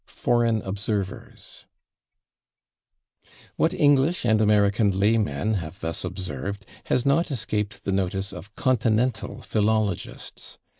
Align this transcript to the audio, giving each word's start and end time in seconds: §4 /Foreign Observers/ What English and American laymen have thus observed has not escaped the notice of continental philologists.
§4 0.09 0.41
/Foreign 0.45 0.65
Observers/ 0.65 1.65
What 3.55 3.71
English 3.71 4.25
and 4.25 4.41
American 4.41 4.97
laymen 4.99 5.53
have 5.59 5.79
thus 5.79 6.03
observed 6.03 6.65
has 6.85 7.05
not 7.05 7.29
escaped 7.29 7.83
the 7.83 7.91
notice 7.91 8.33
of 8.33 8.51
continental 8.55 9.43
philologists. 9.43 10.57